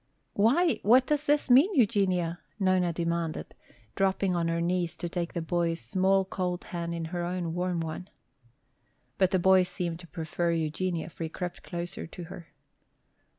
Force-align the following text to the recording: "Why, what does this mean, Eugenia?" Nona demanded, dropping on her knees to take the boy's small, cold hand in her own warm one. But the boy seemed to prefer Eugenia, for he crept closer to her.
"Why, 0.33 0.79
what 0.81 1.05
does 1.05 1.27
this 1.27 1.47
mean, 1.51 1.75
Eugenia?" 1.75 2.39
Nona 2.59 2.91
demanded, 2.91 3.53
dropping 3.93 4.35
on 4.35 4.47
her 4.47 4.59
knees 4.59 4.97
to 4.97 5.07
take 5.07 5.33
the 5.33 5.43
boy's 5.43 5.79
small, 5.79 6.25
cold 6.25 6.63
hand 6.63 6.95
in 6.95 7.05
her 7.13 7.23
own 7.23 7.53
warm 7.53 7.81
one. 7.81 8.09
But 9.19 9.29
the 9.29 9.37
boy 9.37 9.61
seemed 9.61 9.99
to 9.99 10.07
prefer 10.07 10.53
Eugenia, 10.53 11.11
for 11.11 11.23
he 11.25 11.29
crept 11.29 11.61
closer 11.61 12.07
to 12.07 12.23
her. 12.33 12.47